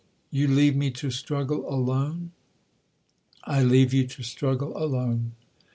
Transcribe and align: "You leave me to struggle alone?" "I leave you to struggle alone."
"You 0.31 0.47
leave 0.47 0.75
me 0.75 0.89
to 0.89 1.11
struggle 1.11 1.71
alone?" 1.71 2.31
"I 3.43 3.61
leave 3.61 3.93
you 3.93 4.07
to 4.07 4.23
struggle 4.23 4.75
alone." 4.75 5.33